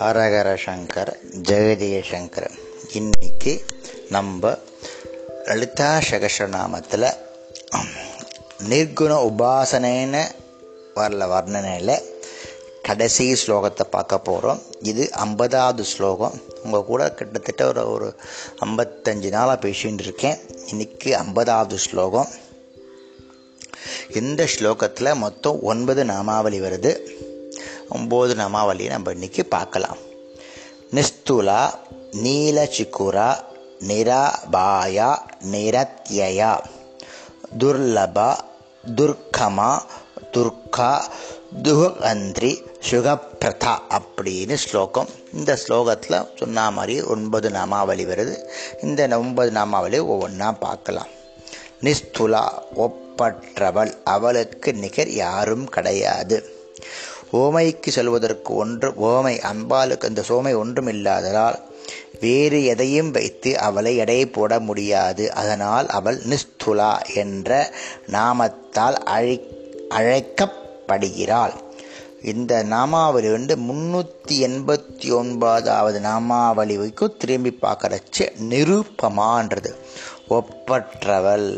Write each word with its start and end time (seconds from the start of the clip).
ஹரஹர 0.00 0.58
சங்கர் 0.66 1.12
ஜெகதிய 1.42 2.02
சங்கர். 2.10 2.50
இன்னைக்கு 2.92 3.64
நம்ம 4.10 4.56
லலிதா 5.44 5.98
சகசநாமத்தில் 6.10 7.12
நிர்குண 8.68 9.32
உபாசனைன்னு 9.32 10.22
வரல 10.94 11.28
வர்ணனையில் 11.28 12.02
கடைசி 12.82 13.36
ஸ்லோகத்தை 13.46 13.82
பார்க்க 13.90 14.18
போகிறோம் 14.18 14.62
இது 14.80 15.12
ஐம்பதாவது 15.12 15.84
ஸ்லோகம். 15.84 16.40
உங்கள் 16.64 16.84
கூட 16.84 17.12
கிட்டத்தட்ட 17.12 17.66
ஒரு 17.66 17.90
ஒரு 17.90 18.14
ஐம்பத்தஞ்சு 18.64 19.28
நாளாக 19.28 19.68
பேசிகிட்டு 19.68 20.00
இருக்கேன். 20.00 20.38
இன்னைக்கு 20.66 21.16
ஐம்பதாவது 21.16 21.78
ஸ்லோகம். 21.78 22.28
இந்த 24.14 24.48
ஸ்லோகத்தில் 24.58 25.14
மொத்தம் 25.14 25.62
ஒன்பது 25.62 26.04
நாமாவளி 26.04 26.60
வருது. 26.60 26.98
ஒம்பது 27.94 28.34
நாமாவளியை 28.34 28.88
நம்ம 28.88 29.10
இன்னைக்கு 29.10 29.44
பார்க்கலாம். 29.44 29.96
நிஸ்துலா 30.90 31.70
நீலச்சிக்குரா 32.22 33.34
நிராபாயா 33.88 35.16
நிரத்யயா 35.52 36.64
துர்லபா 37.58 38.34
துர்கமா 38.96 39.82
துர்கா 40.32 41.02
துகந்திரி 41.62 42.66
சுகப்பிரதா 42.90 43.78
அப்படின்னு 43.88 44.54
ஸ்லோகம். 44.54 45.08
இந்த 45.32 45.58
ஸ்லோகத்தில் 45.68 46.38
சொன்ன 46.38 46.70
மாதிரி 46.70 47.02
ஒன்பது 47.02 47.50
நாமாவளி 47.50 48.04
வருது. 48.04 48.36
இந்த 48.82 49.08
ஒன்பது 49.18 49.50
நாமாவளி 49.50 50.00
ஒவ்வொன்றா 50.00 50.58
பார்க்கலாம். 50.58 51.06
நிஸ்துலா 51.82 52.48
ஒப் 52.74 53.03
ஒப்பற்றவள் 53.16 53.92
அவளுக்கு 54.04 54.74
நிகர் 54.74 55.10
யாரும் 55.10 55.66
கிடையாது. 55.68 56.36
ஓமைக்கு 57.32 57.88
செல்வதற்கு 57.88 58.54
ஒன்று 58.54 58.88
ஓமை 58.90 59.34
அம்பாளுக்கு 59.50 60.04
அந்த 60.04 60.22
சோமை 60.28 60.56
ஒன்றும் 60.56 60.86
இல்லாததால் 60.86 61.58
வேறு 62.20 62.64
எதையும் 62.64 63.10
வைத்து 63.10 63.58
அவளை 63.58 63.96
எடை 63.96 64.26
போட 64.26 64.58
முடியாது. 64.60 65.32
அதனால் 65.32 65.88
அவள் 65.88 66.18
நிஸ்துலா 66.30 66.92
என்ற 67.14 67.70
நாமத்தால் 68.12 68.98
அழை 69.06 69.36
அழைக்கப்படுகிறாள். 69.88 71.54
இந்த 72.22 72.62
நாமாவளி 72.62 73.30
வந்து 73.30 73.56
முன்னூற்றி 73.56 74.36
எண்பத்தி 74.48 75.08
ஒன்பதாவது 75.12 76.00
நாமாவளிக்கு 76.00 77.16
திரும்பி 77.16 77.58
பார்க்கறச்சு 77.62 78.26
நிருப்பமான்றது 78.50 79.72
ஒப்பற்றவள். 80.28 81.48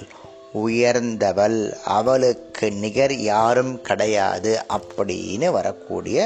உயர்ந்தவள் 0.65 1.59
அவளுக்கு 1.85 2.67
நிகர் 2.83 3.15
யாரும் 3.31 3.75
கிடையாது 3.83 4.53
அப்படின்னு 4.69 5.49
வரக்கூடிய 5.51 6.19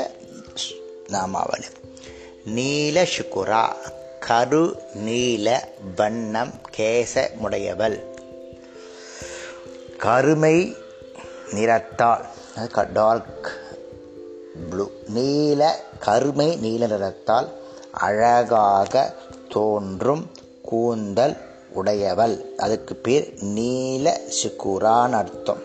நாமாவளி 1.08 1.68
நீல 2.54 3.06
சுக்குரா 3.14 3.64
கரு 4.26 4.64
நீல 5.04 5.48
வண்ணம் 5.96 6.54
கேசமுடையவள் 6.76 7.98
கருமை 9.98 10.56
நிறத்தால் 11.54 12.24
டார்க் 12.92 13.48
ப்ளூ 14.70 14.86
நீல 15.14 15.62
கருமை 16.00 16.48
நீல 16.56 16.86
நிறத்தால் 16.86 17.48
அழகாக 18.00 19.02
தோன்றும் 19.48 20.24
கூந்தல் 20.62 21.36
உடையவள். 21.72 22.54
அதுக்கு 22.56 22.96
பேர் 22.96 23.34
நீல 23.40 24.20
சிக்குரான்னு 24.42 25.10
அர்த்தம். 25.10 25.62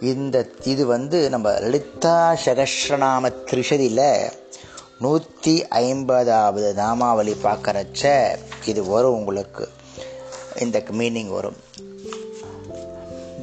இந்த 0.00 0.48
இது 0.64 0.86
வந்து 0.86 1.30
நம்ம 1.30 1.58
லலிதா 1.58 2.36
சகஸ்ரநாம 2.44 3.32
திரிஷதியில் 3.44 4.30
நூற்றி 5.00 5.66
ஐம்பதாவது 5.66 6.74
நாமாவளி 6.74 7.36
பார்க்குறச்ச 7.42 8.28
இது 8.64 8.84
வரும் 8.84 9.12
உங்களுக்கு. 9.12 9.68
இந்த 10.60 10.82
மீனிங் 10.90 11.28
வரும். 11.28 11.56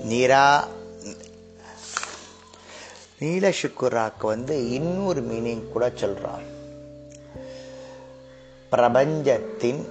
நீரா 0.09 0.63
நீல 3.19 3.49
சுக்குராக்கு 3.49 4.21
வந்து 4.21 4.71
இன்னொரு 4.71 5.21
மீனிங் 5.21 5.71
கூட 5.71 5.91
சொல்கிறான் 5.95 6.51
பிரபஞ்சத்தின் 8.69 9.87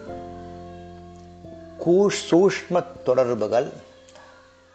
சூஷ்ம 2.30 2.84
தொடர்புகள் 3.04 3.72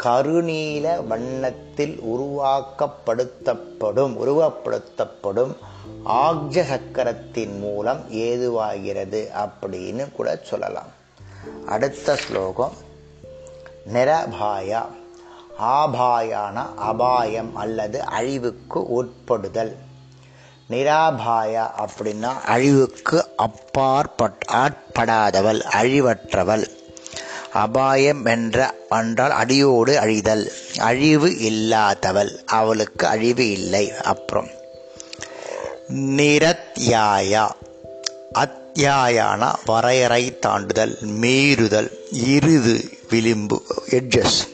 கருநீல 0.03 1.07
வண்ணத்தில் 1.07 2.01
உருவாக்கப்படுத்தப்படும் 2.01 4.19
உருவப்படுத்தப்படும் 4.25 5.55
ஆக்ஜ 6.03 6.63
சக்கரத்தின் 6.63 7.59
மூலம் 7.59 8.11
ஏதுவாகிறது 8.11 9.33
அப்படின்னு 9.33 10.11
கூட 10.11 10.39
சொல்லலாம். 10.43 10.85
அடுத்த 11.65 12.15
ஸ்லோகம் 12.15 12.71
நிரபாயா 13.93 14.85
ஆபாயான 15.61 16.75
அபாயம் 16.75 17.55
அல்லது 17.55 18.03
அழிவுக்கு 18.03 18.87
உட்படுதல். 18.87 19.75
நிராபாயா 20.69 21.69
அப்படின்னா 21.85 22.45
அழிவுக்கு 22.45 23.27
அப்பாற்பட் 23.37 24.41
ஆட்படாதவள் 24.51 25.59
அழிவற்றவள். 25.59 26.76
அபாயம் 27.53 28.25
என்ற 28.25 28.73
என்றால் 28.89 29.31
அடியோடு 29.31 29.97
அழிதல். 29.97 30.51
அழிவு 30.77 31.29
இல்லாதவள் 31.29 32.43
அவளுக்கு 32.45 33.07
அழிவு 33.07 33.51
இல்லை. 33.51 33.91
அப்புறம் 33.91 34.47
நிரத்யாயா. 35.93 37.49
அத்தியாயான 38.33 39.53
வரையறை 39.65 40.37
தாண்டுதல் 40.47 40.95
மீறுதல் 41.21 41.91
இருது 42.11 42.89
விளிம்பு 43.09 43.63
எட்ஜஸ் 43.89 44.47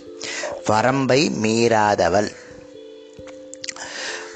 வரம்பை 0.65 1.31
மீறாதவள். 1.43 2.31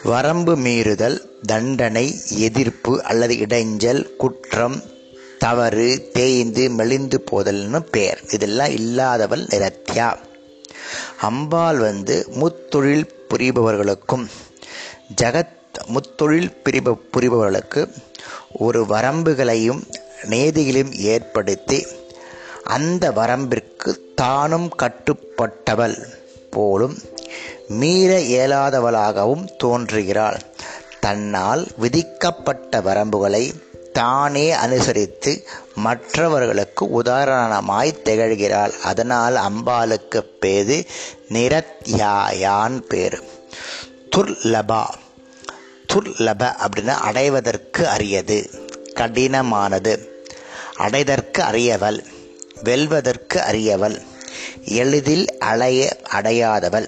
வரம்பு 0.04 0.56
மீறுதல் 0.56 1.22
தண்டனை 1.46 2.22
எதிர்ப்பு 2.30 3.04
அல்லது 3.04 3.36
இடைஞ்சல் 3.36 4.16
குற்றம் 4.16 4.84
தவறு 5.40 6.10
தேய்ந்து 6.14 6.70
மெலிந்து 6.70 7.18
போதல்னு 7.32 7.80
பேர். 7.92 8.20
இதெல்லாம் 8.32 8.70
இல்லாதவள் 8.70 9.44
நிரத்யா 9.48 10.10
அம்பாள் 11.22 11.78
வந்து 11.78 12.16
முத்தொழில் 12.40 13.08
புரிபவர்களுக்கும் 13.30 14.26
ஜகத் 15.22 15.56
முத்தொழில் 15.94 16.52
பிரிப 16.64 16.98
புரிபவர்களுக்கு 17.14 17.82
ஒரு 18.58 18.82
வரம்புகளையும் 18.84 19.82
நேதிகளையும் 20.30 20.94
ஏற்படுத்தி 20.94 21.86
அந்த 22.64 23.12
வரம்பிற்கு 23.12 23.92
தானும் 24.16 24.70
கட்டுப்பட்டவள் 24.80 25.98
போலும் 26.50 26.98
மீற 27.68 28.12
இயலாதவளாகவும் 28.20 29.46
தோன்றுகிறாள். 29.64 30.40
தன்னால் 31.00 31.68
விதிக்கப்பட்ட 31.78 32.82
வரம்புகளை 32.82 33.44
தானே 33.98 34.52
அனுசரித்து 34.52 35.48
மற்றவர்களுக்கு 35.76 36.86
உதாரணமாய் 37.02 38.00
திகழ்கிறாள். 38.04 38.74
அதனால் 38.84 39.36
அம்பாளுக்கு 39.36 40.20
பேரு 40.40 40.86
நிரத்யாயான் 41.30 42.78
பேர். 42.80 43.18
துர்லபா. 44.16 44.84
துர்லப 45.94 46.44
அப்படின்னா 46.66 46.96
அடைவதற்கு 47.08 47.86
அரியது 47.86 48.38
கடினமானது. 48.94 49.94
அடைதற்கு 50.78 51.44
அறியவள் 51.44 52.00
வெல்வதற்கு 52.64 53.42
அறியவள் 53.42 54.02
எளிதில் 54.66 55.38
அடைய 55.38 55.98
அடையாதவள். 56.14 56.88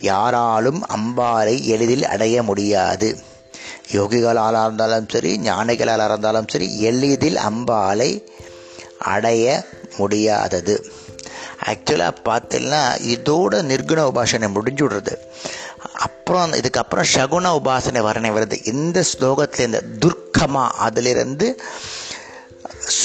யாராலும் 0.00 0.86
அம்பாலை 0.96 1.62
எளிதில் 1.62 2.06
அடைய 2.06 2.42
முடியாது. 2.42 3.27
யோகிகளால் 3.92 4.60
இருந்தாலும் 4.60 5.08
சரி 5.08 5.38
ஞானிகளால் 5.38 6.04
இருந்தாலும் 6.04 6.48
சரி 6.48 6.80
எளிதில் 6.80 7.36
அம்பாலை 7.36 8.24
அடைய 8.98 9.66
முடியாதது. 9.96 10.92
ஆக்சுவலாக 11.64 12.14
பார்த்தீங்கன்னா 12.24 12.82
இதோட 13.14 13.62
நிர்குண 13.62 14.00
உபாசனை 14.10 14.48
முடிஞ்சு 14.50 14.88
விடுறது. 14.88 15.14
அப்புறம் 15.92 16.52
இதுக்கப்புறம் 16.52 17.04
சகுண 17.14 17.46
உபாசனை 17.58 18.00
வரணை 18.02 18.30
வருது. 18.30 18.66
இந்த 18.66 19.04
ஸ்லோகத்திலேருந்து 19.18 19.80
துர்க்கமா 19.98 20.68
அதிலிருந்து 20.68 21.60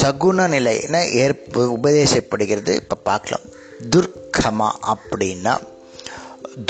சகுண 0.02 0.48
நிலைன்னு 0.56 1.12
ஏற்ப 1.12 1.66
உபதேசப்படுகிறது. 1.66 2.76
இப்போ 2.76 2.96
பார்க்கலாம். 2.96 3.46
துர்க்கமா 3.90 4.70
அப்படின்னா 4.94 5.60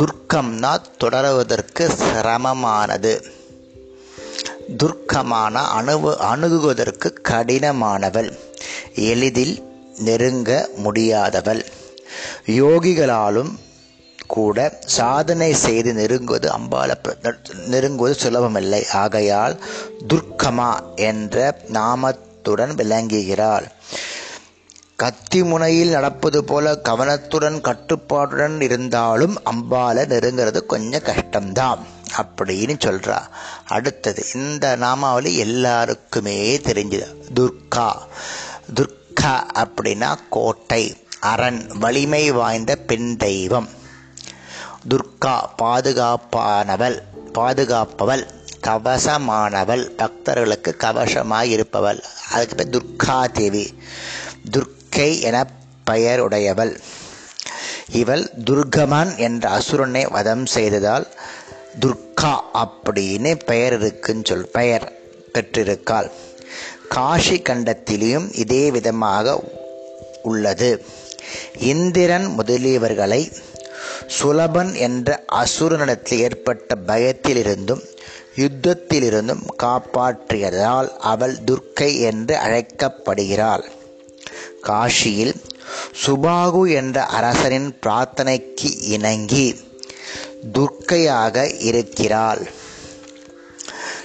துர்க்கம்னா 0.01 0.75
தொடருவதற்கு 0.97 1.89
சிரமமானது. 1.89 3.41
துர்க்கமான 4.77 5.53
அணுவு 5.53 6.17
அணுகுவதற்கு 6.17 7.13
கடினமானவள். 7.29 8.37
எளிதில் 8.95 9.63
நெருங்க 9.97 10.69
முடியாதவள். 10.83 11.65
யோகிகளாலும் 12.45 13.49
கூட 14.27 14.79
சாதனை 14.85 15.53
செய்து 15.53 15.93
நெருங்குவது 15.93 16.49
அம்பால 16.49 16.93
நெருங்குவது 17.67 18.15
சுலபமில்லை. 18.23 18.87
ஆகையால் 18.89 19.63
துர்க்கமா 20.07 20.95
என்ற 20.95 21.57
நாமத்துடன் 21.73 22.75
விளங்குகிறாள். 22.75 23.65
கத்தி 24.95 25.43
முனையில் 25.43 25.89
நடப்பது 25.89 26.43
போல 26.43 26.75
கவனத்துடன் 26.77 27.61
கட்டுப்பாட்டுடன் 27.61 28.61
இருந்தாலும் 28.61 29.39
அம்பால 29.51 30.05
நெருங்கிறது 30.05 30.65
கொஞ்சம் 30.65 31.01
கஷ்டம்தான். 31.01 31.92
அப்படின்னு 32.21 32.75
சொல்றா. 32.85 33.21
அடுத்தது 33.67 34.25
இந்த 34.33 34.75
நாமாவளி 34.75 35.37
எல்லாருக்குமே 35.37 36.57
தெரிஞ்சது. 36.57 37.07
துர்கா 37.35 37.91
துர்கா 38.73 39.43
அப்படின்னா 39.55 40.17
கோட்டை 40.29 41.07
அரண் 41.19 41.67
வலிமை 41.73 42.31
வாய்ந்த 42.31 42.75
பெண் 42.75 43.17
தெய்வம். 43.17 43.69
துர்கா 44.89 45.39
பாதுகாப்பானவள் 45.57 47.01
பாதுகாப்பவள் 47.33 48.27
கவசமானவள் 48.67 49.83
பக்தர்களுக்கு 49.83 50.75
கவசமாக 50.77 51.45
இருப்பவள் 51.45 52.03
அதுக்கு 52.31 52.55
பேர் 52.55 52.69
துர்கா 52.69 53.31
தேவி. 53.31 53.79
துர்க்கை 54.51 55.21
என 55.21 55.47
பெயருடையவள். 55.91 56.79
இவள் 57.89 58.29
துர்கமான் 58.45 59.15
என்ற 59.15 59.49
அசுரனை 59.49 60.11
வதம் 60.11 60.45
செய்ததால் 60.45 61.07
துர்கா 61.79 62.35
அப்படின்னு 62.53 63.39
பெயர் 63.45 63.79
இருக்குன்னு 63.79 64.21
சொல் 64.23 64.49
பெயர் 64.51 64.91
பெற்றிருக்காள். 65.33 66.11
காஷி 66.89 67.41
கண்டத்திலும் 67.41 68.37
இதே 68.37 68.71
விதமாக 68.71 69.43
உள்ளது. 70.23 70.85
இந்திரன் 71.59 72.27
முதலியவர்களை 72.39 73.31
சுலபன் 74.19 74.75
என்ற 74.75 75.25
அசுரனிடத்தில் 75.31 76.19
ஏற்பட்ட 76.19 76.75
பயத்திலிருந்தும் 76.87 77.83
யுத்தத்திலிருந்தும் 78.35 79.43
காப்பாற்றியதால் 79.63 80.87
அவள் 80.97 81.37
துர்க்கை 81.45 81.99
என்று 81.99 82.35
அழைக்கப்படுகிறாள். 82.37 83.65
காஷியில் 84.61 85.35
சுபாகு 86.05 86.73
என்ற 86.73 87.05
அரசனின் 87.05 87.77
பிரார்த்தனைக்கு 87.81 88.81
இணங்கி 88.81 89.59
துர்க்கையாக 90.51 91.49
இருக்கிறாள். 91.49 92.49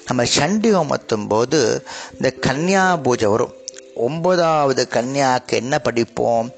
நம்ம 0.06 0.24
சண்டி 0.24 0.72
ஹோமத்தும் 0.72 1.28
போது 1.28 1.84
இந்த 2.12 2.30
கன்னியா 2.30 2.96
பூஜை 2.96 3.30
வரும். 3.30 3.52
ஒன்பதாவது 3.94 4.88
கன்னியாவுக்கு 4.90 5.52
என்ன 5.52 5.78
படிப்போம்? 5.78 6.52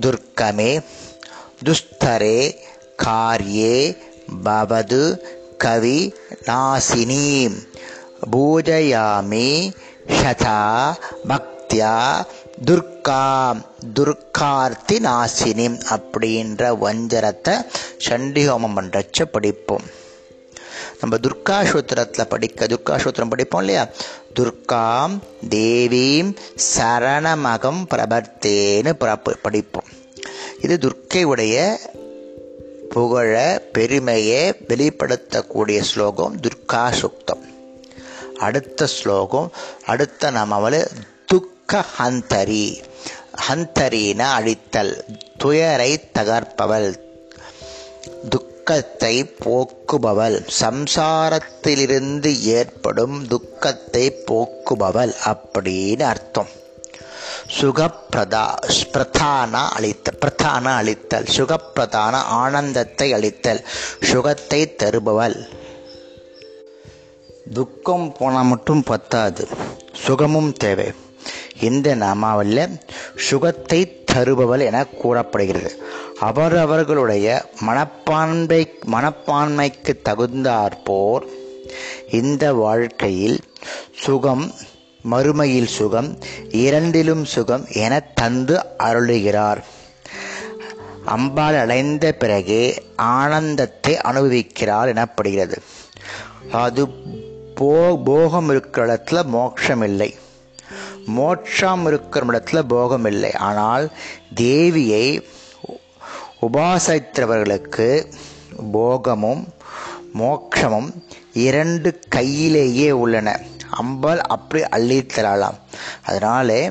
துர்க்கமே 0.00 0.82
துஸ்தரே 1.64 2.54
காரியே 3.02 3.96
பவது 4.44 5.18
கவி 5.58 6.14
நாசினி. 6.44 7.56
பூஜயாமி 8.32 9.72
ஷதா 10.08 10.94
பக்தியா 11.28 12.24
துர்கா 12.64 13.54
துர்கார்த்தி 13.94 14.98
நாசினி 14.98 15.80
அப்படின்ற 15.90 16.78
வஞ்சரத்தை 16.78 17.64
சண்டி 18.06 18.48
ஹோமம் 18.48 18.76
பண்ணுறச்ச 18.76 19.24
படிப்போம் 19.32 19.86
நம்ம 21.00 21.16
துர்கா 21.16 21.56
சூத்திரத்தில் 21.70 22.28
படிக்க 22.28 22.66
துர்கா 22.66 22.94
சூத்திரம் 22.94 23.28
படிப்போம் 23.28 23.60
இல்லையா? 23.60 23.88
துர்காம் 24.40 25.14
தேவீம் 25.48 26.30
சரணமகம் 26.76 27.82
பிரபர்த்தேன்னு 27.90 28.92
படிப்போம். 29.42 29.88
இது 30.60 30.74
துர்க்கையுடைய 30.84 31.56
புகழ 32.88 33.34
பெருமையை 33.72 34.42
வெளிப்படுத்தக்கூடிய 34.68 35.80
ஸ்லோகம் 35.80 36.36
துர்கா 36.40 36.84
சுக்தம் 37.00 37.44
அடுத்த 38.38 38.86
ஸ்லோகம் 38.86 39.48
அடுத்த 39.86 40.30
நாமாவில் 40.30 40.80
துக்க 41.26 41.84
ஹந்தரி 41.98 42.66
ஹந்தரின 43.48 44.18
அழித்தல் 44.18 44.94
துயரை 45.36 45.92
தகர்ப்பவள். 46.18 47.03
துக்கத்தை 48.28 49.34
போக்குபவள். 49.44 50.48
சம்சாரத்திலிருந்து 50.60 52.40
ஏற்படும் 52.40 53.26
துக்கத்தை 53.26 54.24
போக்குபவள் 54.30 55.14
அப்படின்னு 55.24 56.02
அர்த்தம். 56.02 56.48
சுகப்பிரதா 57.60 58.54
பிரதான 58.92 59.68
அளித்த 59.68 60.10
பிரதான 60.10 60.74
அளித்தல் 60.74 61.24
சுகப்பிரதான 61.24 62.12
ஆனந்தத்தை 62.12 63.12
அளித்தல் 63.12 63.64
சுகத்தை 64.00 64.74
தருபவள். 64.78 65.46
துக்கம் 67.52 68.12
போனால் 68.18 68.44
மட்டும் 68.44 68.82
பத்தாது. 68.82 69.48
சுகமும் 69.92 70.52
தேவை. 70.52 70.92
இந்த 71.60 71.94
நாமாவில் 71.94 72.80
சுகத்தை 73.16 74.04
தருபவள் 74.12 74.64
என 74.64 74.86
கூறப்படுகிறது. 74.86 75.83
அவரவர்களுடைய 76.20 77.46
மனப்பான்மை 77.60 78.78
மனப்பான்மைக்கு 78.92 79.92
தகுந்தாற்போர் 80.08 81.26
இந்த 82.10 82.54
வாழ்க்கையில் 82.54 83.38
சுகம் 83.92 84.52
மறுமையில் 85.10 85.64
சுகம் 85.64 86.18
இரண்டிலும் 86.50 87.24
சுகம் 87.24 87.66
என 87.68 88.00
தந்து 88.14 88.66
அருளுகிறார். 88.78 89.62
அம்பாள் 91.04 91.58
அடைந்த 91.58 92.12
பிறகு 92.12 92.82
ஆனந்தத்தை 92.96 93.96
அனுபவிக்கிறார் 93.96 94.92
எனப்படுகிறது. 94.94 95.56
அது 96.50 96.88
போ 97.54 98.00
போகம் 98.04 98.48
இருக்கிற 98.48 98.86
இடத்துல 98.86 99.24
மோட்சம் 99.24 99.82
இல்லை 99.82 100.14
மோட்சம் 101.06 101.86
இருக்கிற 101.86 102.26
இடத்துல 102.26 102.60
போகம் 102.68 103.04
இல்லை 103.04 103.32
ஆனால் 103.32 103.90
தேவியை 104.34 105.24
உபாசித்தவர்களுக்கு 106.44 107.88
போகமும் 108.72 109.42
மோட்சமும் 110.18 110.90
இரண்டு 111.32 111.90
கையிலேயே 112.08 112.90
உள்ளன. 113.02 113.28
அம்பாள் 113.70 114.20
அப்படி 114.34 114.62
அள்ளித்தரலாம் 114.76 115.56
அதனால 116.04 116.70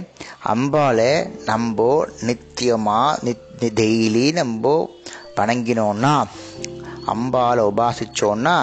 அம்பாளை 0.53 1.11
நம்ம 1.45 2.05
நித்தியமாக 2.27 3.19
நித் 3.25 3.71
டெய்லி 3.79 4.25
நம்ம 4.31 4.89
வணங்கினோன்னா 5.35 6.15
அம்பாளை 7.13 7.63
உபாசிச்சோன்னா 7.69 8.55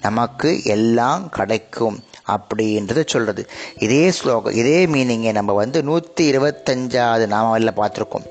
நமக்கு 0.00 0.50
எல்லாம் 0.64 1.28
கிடைக்கும். 1.28 1.96
அப்படின்றத 2.26 3.06
சொல்கிறது 3.06 3.46
இதே 3.78 4.10
ஸ்லோகம் 4.10 4.54
இதே 4.54 4.86
மீனிங்கை 4.86 5.32
நம்ம 5.32 5.52
வந்து 5.52 5.82
நூற்றி 5.82 6.30
இருபத்தஞ்சாவது 6.30 7.26
நாமாவில் 7.26 7.76
பார்த்துருக்கோம். 7.76 8.26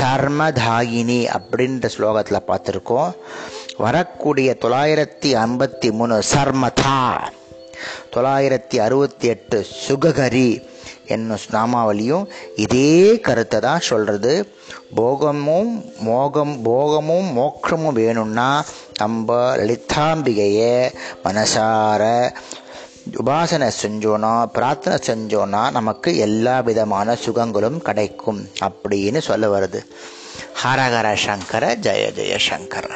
சர்மதாயினி 0.00 1.36
அப்படின்ற 1.36 1.88
ஸ்லோகத்தில் 1.98 2.46
பார்த்துருக்கோம். 2.46 3.12
வரக்கூடிய 3.76 4.56
தொள்ளாயிரத்தி 4.60 5.30
ஐம்பத்தி 5.44 5.92
மூணு 5.92 6.22
சர்மதா. 6.34 7.28
தொள்ளாயிரத்தி 8.14 8.76
அறுபத்தி 8.76 9.28
எட்டு 9.28 9.66
சுககரி 9.88 10.74
என்னும் 11.06 11.38
நாமாவளியும் 11.50 12.28
இதே 12.56 13.20
கருத்தை 13.20 13.60
தான் 13.60 13.80
சொல்கிறது 13.80 14.32
போகமும் 14.94 15.84
மோகம் 15.98 16.62
போகமும் 16.62 17.38
மோட்சமும் 17.38 17.92
வேணும்னா 17.92 18.64
நம்ம 18.98 19.56
லலிதாம்பிகையை 19.56 20.92
மனசார 21.24 22.02
உபாசனை 23.10 23.70
செஞ்சோன்னா 23.82 24.46
பிரார்த்தனை 24.46 24.98
செஞ்சோன்னா 25.06 25.70
நமக்கு 25.70 26.16
எல்லா 26.16 26.60
விதமான 26.60 27.14
சுகங்களும் 27.14 27.82
கிடைக்கும் 27.82 28.48
அப்படின்னு 28.64 29.18
சொல்ல 29.18 29.60
வருது. 29.60 29.86
ஹரஹர 30.64 31.14
சங்கர 31.14 31.74
ஜெய 31.74 32.10
ஜெயசங்கர 32.16 32.90